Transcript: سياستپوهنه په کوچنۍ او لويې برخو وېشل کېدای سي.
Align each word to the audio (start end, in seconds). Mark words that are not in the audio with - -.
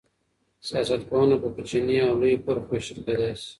سياستپوهنه 0.67 1.35
په 1.41 1.47
کوچنۍ 1.55 1.97
او 2.07 2.13
لويې 2.21 2.37
برخو 2.45 2.69
وېشل 2.71 2.99
کېدای 3.07 3.33
سي. 3.41 3.47